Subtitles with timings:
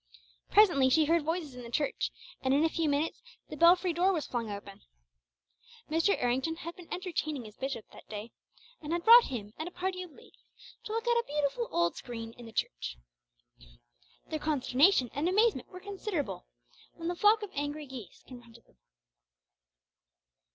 [0.49, 2.09] Presently she heard voices in the church,
[2.41, 4.81] and in a few minutes the belfry door was flung open.
[5.91, 6.15] Mr.
[6.17, 8.31] Errington had been entertaining his bishop that day,
[8.81, 10.41] and had brought him and a party of ladies
[10.85, 12.97] to look at a beautiful old screen in the church.
[14.25, 16.47] Their consternation and amazement was considerable
[16.95, 18.77] when the flock of angry geese confronted them.